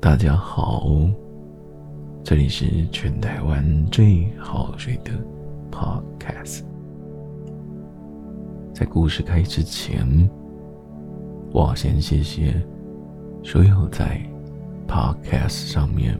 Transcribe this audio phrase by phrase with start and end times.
[0.00, 0.88] 大家好，
[2.24, 5.12] 这里是全台湾最好睡的
[5.70, 6.62] Podcast。
[8.72, 10.06] 在故事开始之前，
[11.52, 12.54] 我要先谢谢
[13.44, 14.18] 所有在
[14.88, 16.18] Podcast 上面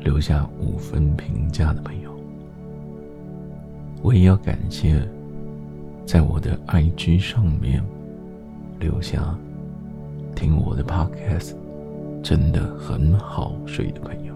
[0.00, 2.14] 留下五分评价的朋友。
[4.02, 5.00] 我也要感谢
[6.04, 7.82] 在我的 IG 上面
[8.78, 9.34] 留下
[10.36, 11.63] 听我的 Podcast。
[12.24, 14.34] 真的很好睡的朋友，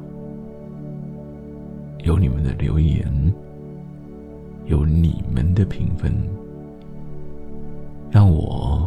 [2.04, 3.02] 有你们的留言，
[4.66, 6.12] 有你们的评分，
[8.10, 8.86] 让我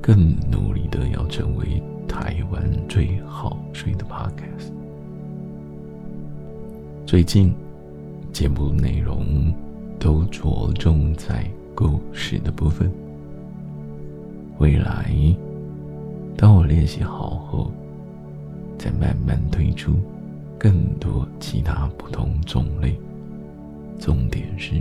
[0.00, 4.70] 更努力的要成为台湾最好睡的 Podcast。
[7.04, 7.52] 最近
[8.32, 9.52] 节目内容
[9.98, 12.88] 都着重在故事的部分，
[14.58, 15.12] 未来
[16.36, 17.72] 当我练习好后。
[18.84, 19.94] 再慢慢推出
[20.58, 22.94] 更多其他不同种类，
[23.98, 24.74] 重点是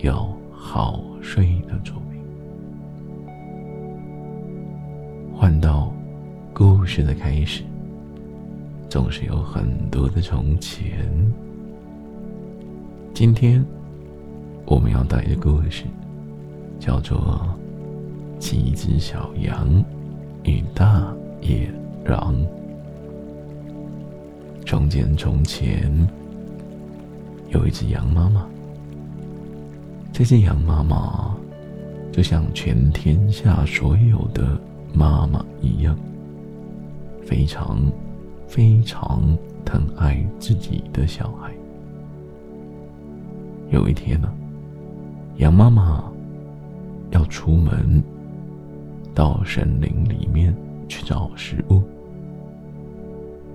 [0.00, 2.20] 要好睡的作品。
[5.34, 5.90] 换到
[6.52, 7.62] 故事的开始，
[8.90, 11.08] 总是有很多的从前。
[13.14, 13.64] 今天
[14.66, 15.84] 我们要带的故事
[16.78, 17.18] 叫做
[18.38, 19.82] 《七只小羊
[20.44, 21.66] 与大野
[22.04, 22.34] 狼》。
[24.70, 26.08] 从前，从前
[27.48, 28.46] 有一只羊妈妈。
[30.12, 31.34] 这只羊妈妈
[32.12, 34.56] 就像全天下所有的
[34.94, 35.98] 妈妈一样，
[37.26, 37.80] 非常
[38.46, 39.20] 非常
[39.64, 41.50] 疼爱自己的小孩。
[43.70, 44.32] 有一天呢，
[45.38, 46.04] 羊妈妈
[47.10, 48.00] 要出门
[49.16, 50.54] 到森林里面
[50.88, 51.82] 去找食物。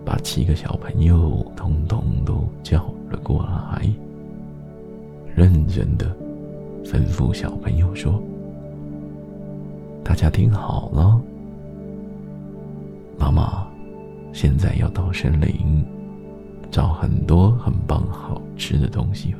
[0.06, 3.92] 把七个小朋友通通都叫了过来，
[5.36, 6.16] 认真的
[6.84, 8.21] 吩咐小朋友说
[10.05, 11.20] ：“大家听好了，
[13.17, 13.67] 妈妈
[14.32, 15.83] 现在要到森林
[16.70, 19.33] 找很多很棒好吃的东西，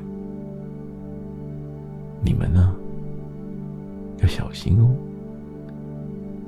[2.24, 2.76] 你们呢
[4.18, 4.90] 要小心哦。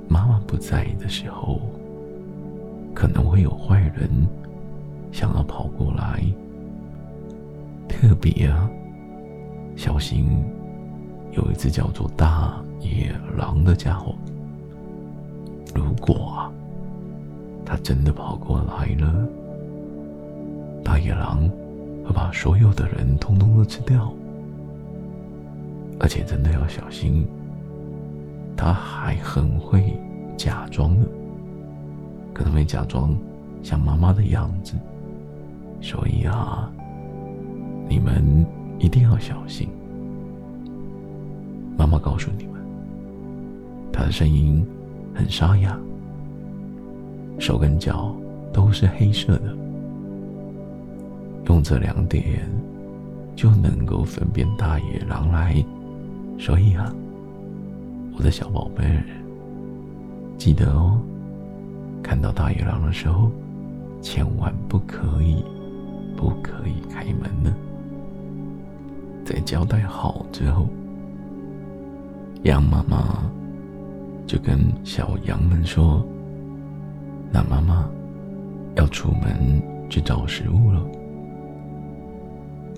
[0.08, 1.62] 妈妈不在的时候。”
[2.98, 4.10] 可能会有坏人
[5.12, 6.20] 想要跑过来，
[7.88, 8.68] 特别啊，
[9.76, 10.44] 小心
[11.32, 14.16] 有一只叫做大野狼的家伙。
[15.76, 16.52] 如果啊，
[17.64, 19.28] 他真的跑过来了，
[20.84, 21.48] 大野狼
[22.04, 24.12] 会把所有的人通通都吃掉，
[26.00, 27.28] 而且真的要小心，
[28.56, 29.96] 他还很会
[30.36, 31.06] 假装呢。
[32.38, 33.18] 可能会假装
[33.64, 34.76] 像妈妈的样子，
[35.82, 36.72] 所以啊，
[37.90, 38.46] 你们
[38.78, 39.68] 一定要小心。
[41.76, 42.62] 妈妈告诉你们，
[43.92, 44.64] 她的声音
[45.16, 45.76] 很沙哑，
[47.40, 48.16] 手跟脚
[48.54, 49.58] 都是黑色的，
[51.48, 52.48] 用这两点
[53.36, 55.56] 就能够分辨大野狼来。
[56.38, 56.94] 所以啊，
[58.16, 59.04] 我的小宝贝儿，
[60.38, 61.02] 记得哦。
[62.02, 63.32] 看到大野狼的时候，
[64.02, 65.44] 千万不可以，
[66.16, 67.54] 不可以开门呢。
[69.26, 70.68] 在交代好之后，
[72.44, 73.30] 羊妈妈
[74.26, 76.06] 就跟小羊们说
[77.30, 77.90] ：“那妈妈
[78.76, 80.82] 要出门去找食物了。”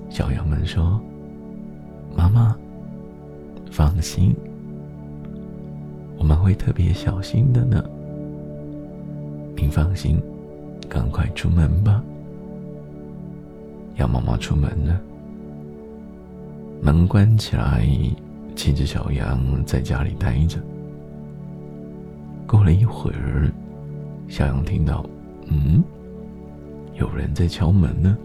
[0.09, 0.99] 小羊们说
[2.17, 2.55] ：“妈妈，
[3.69, 4.35] 放心，
[6.17, 7.83] 我们会特别小心的呢。”
[9.61, 10.17] 您放心，
[10.87, 12.01] 赶快出门吧。
[13.97, 14.97] 羊妈妈出门了，
[16.81, 17.85] 门关起来，
[18.55, 20.57] 七只小羊在家里待着。
[22.47, 23.51] 过了一会儿，
[24.29, 25.05] 小羊听到，
[25.47, 25.83] 嗯，
[26.97, 28.17] 有人在敲门呢。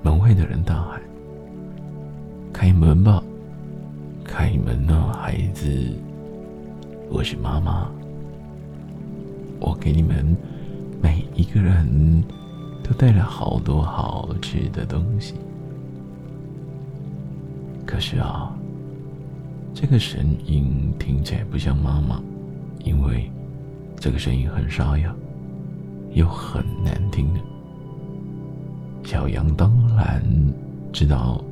[0.00, 1.00] 门外的人大喊
[2.54, 3.20] ：“开门吧，
[4.22, 5.92] 开门啊，孩子，
[7.10, 7.90] 我是妈妈。”
[9.66, 10.24] 我给你们
[11.02, 12.22] 每一个人
[12.84, 15.34] 都带了好多好吃的东西，
[17.84, 18.56] 可是啊，
[19.74, 22.22] 这个声音听起来不像妈妈，
[22.84, 23.28] 因为
[23.98, 25.12] 这个声音很沙哑，
[26.12, 27.40] 又很难听的。
[29.02, 30.22] 小羊当然
[30.92, 31.42] 知道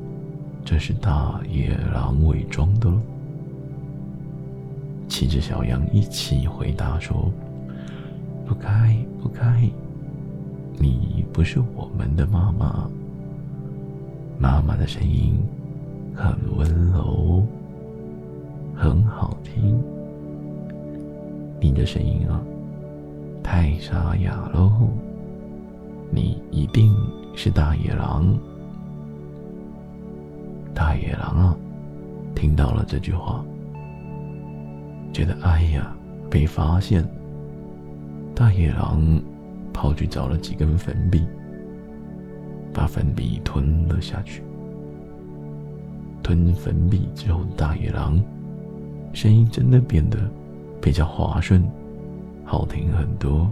[0.63, 2.97] 这是大野狼伪装的喽，
[5.09, 7.29] 骑着小羊一起回答说。
[8.45, 9.67] 不开，不开，
[10.77, 12.89] 你不是我们的妈妈。
[14.37, 15.37] 妈妈的声音
[16.13, 17.43] 很温柔，
[18.75, 19.81] 很好听。
[21.59, 22.39] 你的声音啊，
[23.41, 24.71] 太沙哑喽。
[26.11, 26.95] 你一定
[27.35, 28.37] 是大野狼。
[30.73, 31.57] 大野狼啊，
[32.35, 33.43] 听到了这句话，
[35.11, 35.95] 觉得哎呀，
[36.29, 37.03] 被发现。
[38.35, 39.01] 大野狼
[39.71, 41.25] 跑去找了几根粉笔，
[42.73, 44.43] 把粉笔吞了下去。
[46.21, 48.21] 吞粉笔之后，大野狼
[49.13, 50.19] 声音真的变得
[50.81, 51.63] 比较滑顺，
[52.43, 53.49] 好听很多。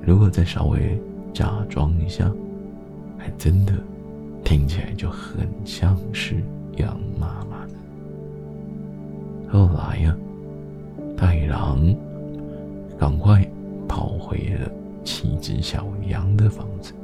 [0.00, 0.96] 如果再稍微
[1.32, 2.30] 假装一下，
[3.18, 3.72] 还真的
[4.44, 6.36] 听起来就很像是
[6.76, 7.74] 羊妈妈的。
[9.50, 10.16] 后来呀，
[11.16, 11.92] 大野狼
[12.98, 13.44] 赶快
[13.92, 14.72] 跑回了
[15.04, 16.94] 七只小羊的房子。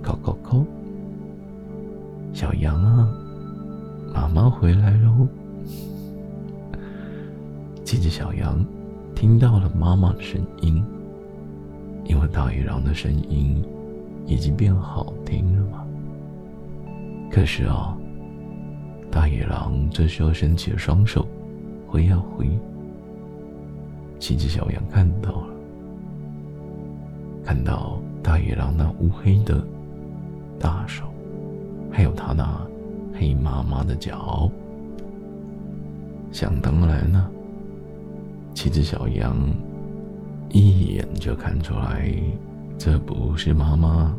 [0.00, 0.64] 叩叩叩，
[2.32, 3.12] 小羊啊，
[4.14, 5.26] 妈妈回来喽！
[7.84, 8.64] 七只小羊
[9.12, 10.80] 听到了妈妈的声音。
[12.04, 13.60] 因为大野狼的声音
[14.26, 15.84] 已经变好听了嘛。
[17.32, 17.98] 可是啊，
[19.10, 21.26] 大野狼这时候伸起了双手，
[21.88, 22.48] 挥呀挥。
[24.20, 25.46] 七只小羊看到了，
[27.44, 29.60] 看到大野狼那乌黑的
[30.58, 31.04] 大手，
[31.90, 32.60] 还有他那
[33.12, 34.48] 黑麻麻的脚，
[36.30, 37.28] 想当然了，
[38.54, 39.34] 七只小羊。
[40.52, 42.12] 一眼就看出来，
[42.76, 44.12] 这不是妈妈。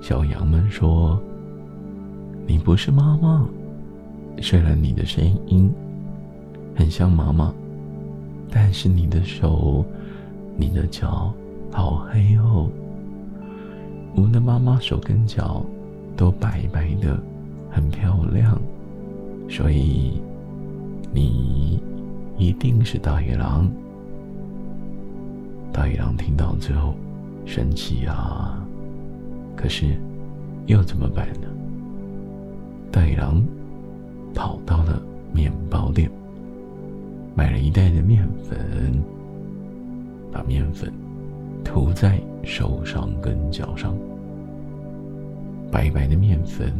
[0.00, 1.20] 小羊们说
[2.46, 3.44] ：“你不是妈妈，
[4.40, 5.68] 虽然你的声音
[6.76, 7.52] 很像妈妈，
[8.50, 9.84] 但是你的手、
[10.56, 11.32] 你的脚
[11.70, 12.68] 好黑哦。
[14.14, 15.64] 我们的妈妈手跟脚
[16.16, 17.16] 都白白的，
[17.70, 18.60] 很漂亮，
[19.48, 20.20] 所以
[21.12, 21.80] 你
[22.36, 23.70] 一定是大野狼。”
[25.72, 26.94] 大野狼听到之后，
[27.46, 28.60] 生气啊！
[29.54, 29.96] 可是
[30.66, 31.46] 又怎么办呢？
[32.90, 33.40] 大野狼
[34.34, 35.00] 跑到了
[35.32, 36.10] 面包店，
[37.40, 39.02] 买了一袋的面粉，
[40.30, 40.92] 把面粉
[41.64, 43.96] 涂在手上跟脚上。
[45.72, 46.70] 白白的面粉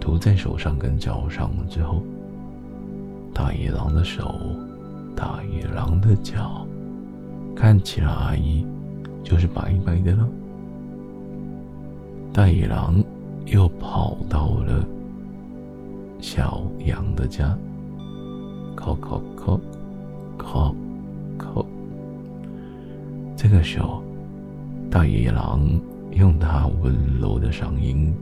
[0.00, 2.02] 涂在手上跟脚上了之后，
[3.34, 4.34] 大野狼的手，
[5.14, 6.66] 大野狼的脚。
[7.54, 8.40] 看起来
[9.22, 10.26] 就是白白的了。
[12.32, 13.04] 大野狼
[13.44, 14.82] 又跑到了
[16.18, 17.54] 小羊的家，
[18.76, 19.58] 叩叩叩，
[20.38, 20.74] 叩
[21.38, 21.64] 叩。
[23.36, 24.02] 这个时候，
[24.90, 25.60] 大野狼
[26.12, 28.14] 用他温柔的声音，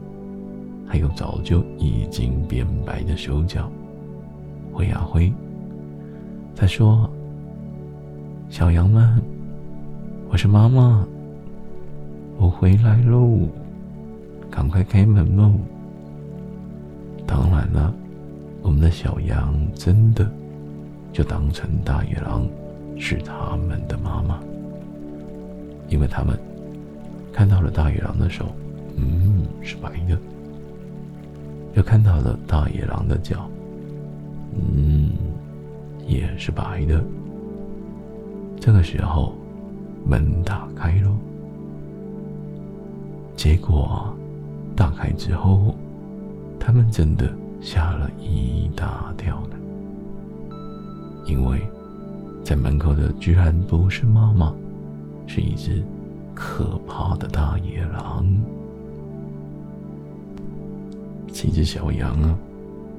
[0.87, 3.69] 还有早就已经变白的手脚，
[4.71, 5.31] 挥呀挥。
[6.55, 7.09] 他说。
[8.47, 9.21] 小羊们，
[10.29, 11.03] 我是妈妈，
[12.37, 13.49] 我回来喽，
[14.51, 15.51] 赶快开门喽！
[17.25, 17.91] 当然了，
[18.61, 20.29] 我们的小羊真的
[21.15, 22.45] 就当成大野狼
[22.99, 24.37] 是他们的妈妈，
[25.87, 26.37] 因为他们
[27.31, 28.53] 看到了大野狼的手，
[28.97, 30.17] 嗯，是白的；
[31.73, 33.49] 又看到了大野狼的脚，
[34.51, 35.11] 嗯，
[36.05, 37.01] 也是白的。
[38.59, 39.33] 这个时候，
[40.05, 41.15] 门打开了。
[43.37, 44.13] 结果，
[44.75, 45.73] 打开之后，
[46.59, 49.54] 他们真的吓了一大跳呢。
[51.25, 51.61] 因为，
[52.43, 54.53] 在门口的居然不是妈妈，
[55.27, 55.83] 是一只
[56.33, 58.25] 可怕的大野狼。
[61.31, 62.37] 几只小羊啊，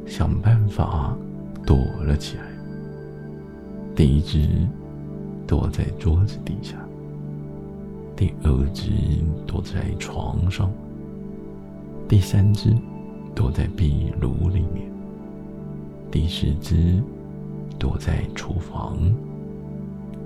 [0.07, 1.17] 想办法
[1.65, 2.43] 躲了起来。
[3.95, 4.49] 第一只。
[5.49, 6.75] 躲在桌子底下，
[8.17, 8.91] 第二只
[9.47, 10.69] 躲在床上，
[12.09, 12.75] 第三只
[13.33, 14.91] 躲在壁炉里面，
[16.11, 17.01] 第四只
[17.79, 18.99] 躲在厨房，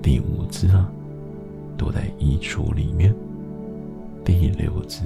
[0.01, 0.89] 第五只啊
[1.77, 3.13] 躲在衣橱里面，
[4.23, 5.03] 第六只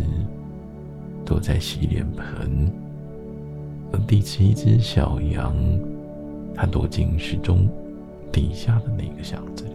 [1.25, 2.72] 躲在洗脸盆，
[3.92, 5.56] 而第七只小羊，
[6.54, 7.68] 它躲进时钟
[8.32, 9.72] 底下的那个箱子里。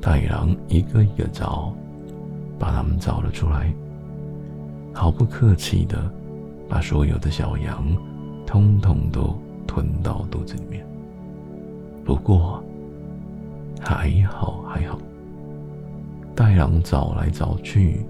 [0.00, 1.72] 大野狼一个一个找，
[2.58, 3.72] 把它们找了出来，
[4.92, 6.10] 毫不客气的
[6.68, 7.96] 把所有的小羊
[8.46, 9.36] 通通都
[9.66, 10.87] 吞到肚子里面。
[12.08, 12.64] 不过，
[13.78, 14.98] 还好还好，
[16.34, 18.00] 大狼找来找去，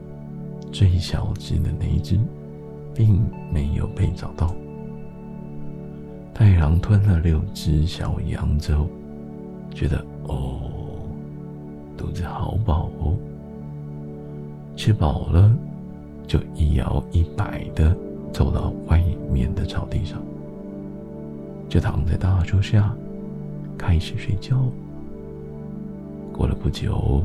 [0.71, 2.17] 最小只的那一只，
[2.95, 3.21] 并
[3.53, 4.55] 没有被找到。
[6.33, 8.87] 大野狼吞了六只小羊之后，
[9.75, 10.61] 觉得哦，
[11.97, 13.17] 肚子好饱哦。
[14.77, 15.53] 吃饱了，
[16.25, 17.97] 就一摇一摆的
[18.33, 20.23] 走到外面的草地上，
[21.69, 22.95] 就躺在大树下，
[23.79, 24.61] 开始睡觉。
[26.33, 27.23] 过了不久，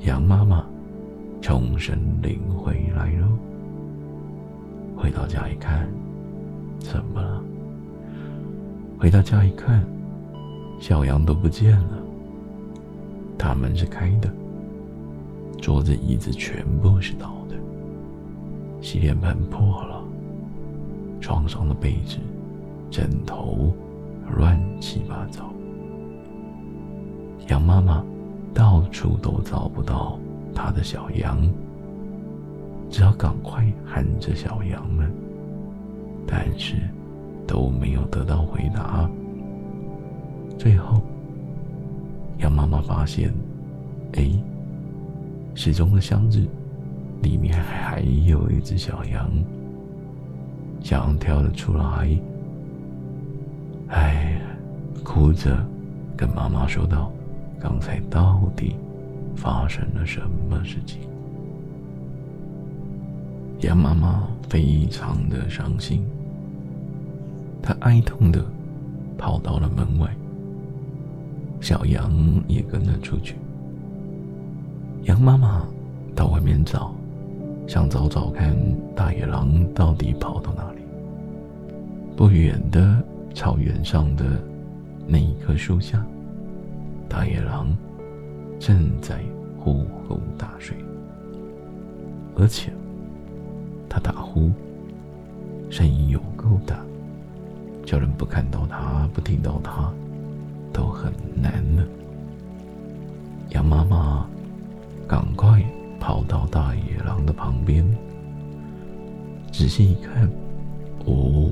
[0.00, 0.64] 羊妈妈
[1.42, 3.28] 从森林回来了。
[4.96, 5.88] 回到家一看，
[6.78, 7.42] 怎么了？
[8.98, 9.84] 回到家一看，
[10.78, 12.02] 小羊都不见了，
[13.36, 14.30] 大门是开的。
[15.60, 17.56] 桌子、椅子全部是倒的，
[18.80, 20.02] 洗脸盆破了，
[21.20, 22.16] 床上的被子、
[22.90, 23.72] 枕头
[24.36, 25.52] 乱七八糟。
[27.48, 28.04] 羊妈妈
[28.52, 30.18] 到处都找不到
[30.54, 31.38] 它的小羊，
[32.88, 35.10] 只好赶快喊着小羊们，
[36.26, 36.76] 但是
[37.46, 39.08] 都没有得到回答。
[40.58, 41.00] 最后，
[42.38, 43.32] 羊妈妈发现，
[44.14, 44.30] 哎。
[45.52, 46.46] 时钟的箱子
[47.22, 49.28] 里面还有一只小羊，
[50.80, 52.08] 小羊跳了出来，
[53.88, 54.19] 哎，
[55.20, 55.54] 哭着
[56.16, 57.12] 跟妈妈说道
[57.60, 58.74] ：“刚才到底
[59.36, 61.02] 发生了什么事情？”
[63.60, 66.02] 羊妈妈非常的伤心，
[67.60, 68.42] 她哀痛的
[69.18, 70.08] 跑到了门外，
[71.60, 72.10] 小羊
[72.48, 73.34] 也跟了出去。
[75.02, 75.68] 羊妈妈
[76.16, 76.94] 到外面找，
[77.66, 78.56] 想找找看
[78.96, 80.80] 大野狼到底跑到哪里。
[82.16, 84.24] 不远的草原上的
[85.12, 86.06] 那一棵树下，
[87.08, 87.76] 大野狼
[88.60, 89.18] 正在
[89.58, 90.76] 呼呼大睡，
[92.36, 92.72] 而且
[93.88, 94.52] 他打呼
[95.68, 96.78] 声音有够大，
[97.84, 99.92] 叫人不看到他、不听到他
[100.72, 101.84] 都很难呢。
[103.50, 104.26] 羊妈妈。
[105.08, 105.60] 赶快
[105.98, 107.84] 跑到大野狼的旁边，
[109.50, 110.30] 仔细一看，
[111.04, 111.50] 哦，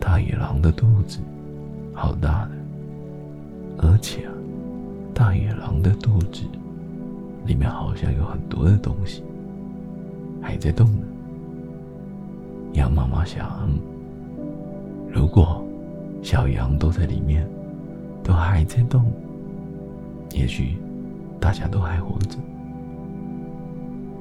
[0.00, 1.20] 大野狼的肚子
[1.94, 2.55] 好大的，
[3.78, 4.32] 而且啊，
[5.14, 6.42] 大野狼的肚子
[7.44, 9.22] 里面好像有很多的东西
[10.40, 11.06] 还在动呢。
[12.72, 13.70] 羊妈妈想，
[15.12, 15.64] 如果
[16.22, 17.48] 小羊都在里面，
[18.22, 19.04] 都还在动，
[20.32, 20.76] 也许
[21.40, 22.38] 大家都还活着。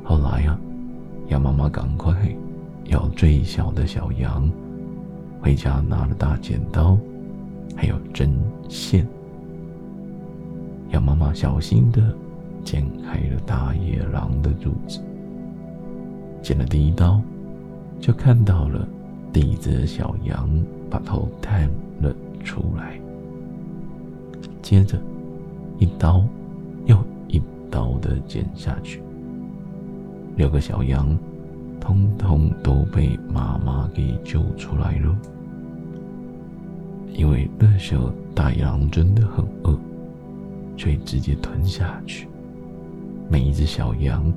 [0.03, 0.57] 后来呀，
[1.27, 2.13] 羊妈妈赶快
[2.85, 4.49] 要最小的小羊
[5.41, 6.97] 回家，拿了大剪刀，
[7.75, 9.05] 还有针线。
[10.95, 12.01] 羊妈妈小心的
[12.63, 15.01] 剪开了大野狼的肚子，
[16.41, 17.21] 剪了第一刀，
[17.99, 18.87] 就看到了
[19.33, 20.49] 第一只小羊
[20.89, 21.69] 把头探
[22.01, 22.97] 了出来。
[24.61, 24.97] 接着，
[25.77, 26.23] 一刀
[26.85, 26.97] 又
[27.27, 29.01] 一刀的剪下去。
[30.37, 31.15] 六个小羊，
[31.79, 35.13] 通通都被妈妈给救出来了。
[37.13, 39.77] 因为那时候大野狼真的很饿，
[40.77, 42.27] 所以直接吞下去。
[43.29, 44.31] 每一只小羊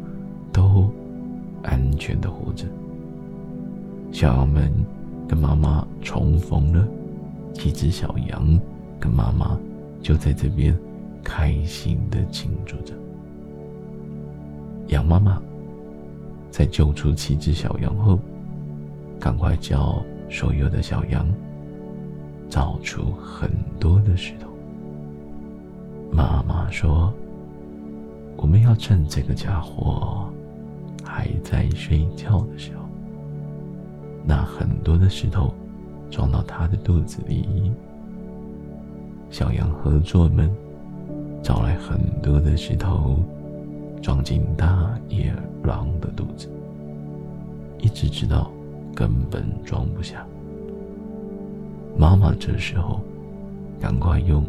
[0.53, 0.91] 都
[1.63, 2.65] 安全的活着。
[4.13, 4.73] 小羊们
[5.29, 6.87] 跟妈妈重逢了，
[7.53, 8.59] 几只小羊
[8.99, 9.59] 跟妈妈
[10.01, 10.77] 就在这边
[11.23, 12.95] 开心的庆祝着。
[14.89, 15.41] 羊妈妈。
[16.51, 18.19] 在救出七只小羊后，
[19.21, 21.29] 赶快叫所有的小羊
[22.49, 24.48] 找出很多的石头。
[26.11, 27.13] 妈妈说
[28.37, 30.29] ：“我们要趁这个家伙
[31.05, 32.85] 还在睡觉的时候，
[34.25, 35.55] 拿很多的石头
[36.11, 37.73] 装到他的肚子里。”
[39.31, 40.51] 小羊合作们
[41.43, 43.17] 找来很多的石头。
[44.01, 45.35] 装进大野
[45.65, 46.49] 狼的肚子，
[47.79, 48.49] 一直知道
[48.95, 50.25] 根本装不下。
[51.97, 53.01] 妈妈这时候
[53.81, 54.45] 赶快用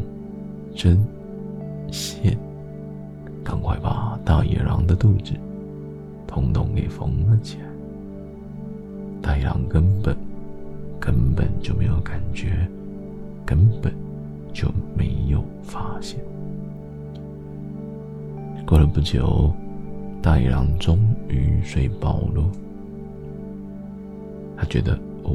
[0.72, 1.04] 针
[1.90, 2.36] 线，
[3.44, 5.32] 赶快把大野狼的肚子
[6.26, 7.64] 统统给缝了起来。
[9.22, 10.16] 大野狼根本
[10.98, 12.68] 根本就没有感觉，
[13.44, 13.92] 根本
[14.52, 16.18] 就没有发现。
[18.66, 19.52] 过了不久，
[20.22, 22.44] 大野狼终于睡饱了。
[24.56, 24.94] 他觉得，
[25.24, 25.32] 哦，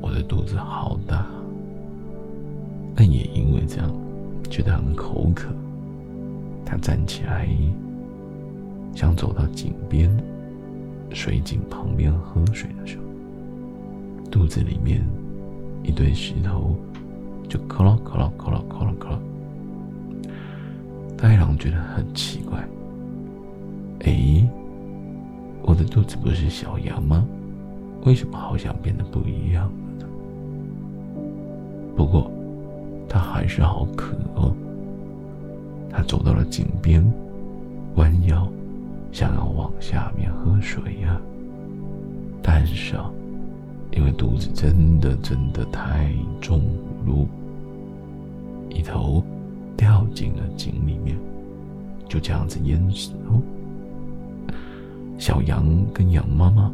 [0.00, 1.26] 我的肚子好大，
[2.94, 3.90] 但也因为这样，
[4.50, 5.48] 觉得很口渴，
[6.66, 7.48] 他站起来，
[8.92, 10.10] 想走到井边、
[11.10, 13.04] 水井旁边喝水的时候，
[14.30, 15.06] 肚子里面
[15.84, 16.76] 一堆石头
[17.48, 19.22] 就咯咯咯咯咯咯咯咯。
[21.16, 22.58] 大野狼觉得很奇怪，
[24.04, 24.46] 哎，
[25.62, 27.24] 我的肚子不是小羊吗？
[28.04, 29.70] 为什么好像变得不一样了
[30.00, 30.06] 呢？
[31.96, 32.30] 不过，
[33.08, 34.54] 他还是好渴哦。
[35.90, 37.04] 他走到了井边，
[37.94, 38.46] 弯腰，
[39.12, 41.20] 想要往下面喝水呀。
[42.42, 43.10] 但是啊，
[43.92, 46.60] 因为肚子真的真的太重
[47.06, 47.26] 了，
[48.68, 49.22] 一头
[49.76, 51.16] 掉进了井里面，
[52.08, 53.42] 就这样子淹死了。
[55.18, 55.64] 小羊
[55.94, 56.70] 跟羊妈妈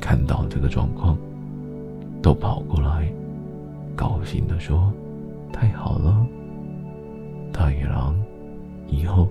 [0.00, 1.18] 看到这个状况，
[2.22, 3.12] 都跑过来，
[3.96, 4.92] 高兴的说
[5.52, 6.24] ：“太好了，
[7.52, 8.14] 大野狼。”
[8.88, 9.28] 以后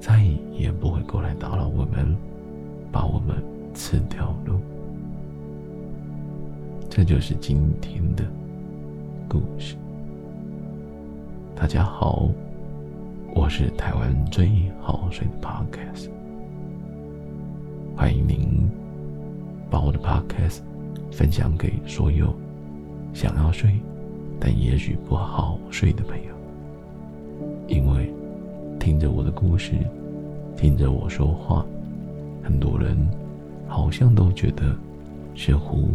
[0.00, 2.16] 再也不会过来打扰我们，
[2.92, 3.42] 把我们
[3.74, 4.60] 吃掉了。
[6.88, 8.24] 这就是今天的
[9.28, 9.76] 故事。
[11.54, 12.28] 大家好，
[13.34, 14.48] 我是台湾最
[14.80, 16.08] 好睡的 Podcast，
[17.96, 18.68] 欢迎您
[19.70, 20.60] 把我的 Podcast
[21.10, 22.34] 分享给所有
[23.12, 23.78] 想要睡
[24.40, 26.32] 但也许不好睡的朋友，
[27.66, 28.12] 因为。
[28.88, 29.72] 听着我的故事，
[30.56, 31.62] 听着我说话，
[32.42, 32.96] 很多人
[33.66, 34.74] 好像都觉得
[35.36, 35.90] 似乎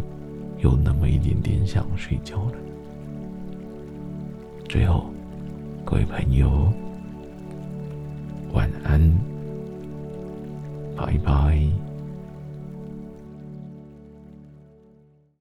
[0.60, 2.54] 有那么一点点想睡觉了。
[4.70, 5.06] 最后，
[5.84, 6.72] 各位朋友，
[8.54, 9.02] 晚安，
[10.96, 11.83] 拜拜。